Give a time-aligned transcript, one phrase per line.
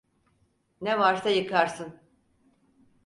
[0.81, 1.99] Ne varsa yıkarsın!